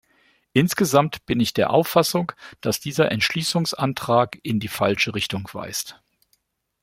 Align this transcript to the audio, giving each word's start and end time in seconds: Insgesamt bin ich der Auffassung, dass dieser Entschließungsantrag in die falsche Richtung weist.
Insgesamt 0.53 1.27
bin 1.27 1.39
ich 1.39 1.53
der 1.53 1.69
Auffassung, 1.69 2.31
dass 2.59 2.79
dieser 2.79 3.11
Entschließungsantrag 3.11 4.39
in 4.41 4.59
die 4.59 4.67
falsche 4.67 5.13
Richtung 5.13 5.47
weist. 5.53 6.01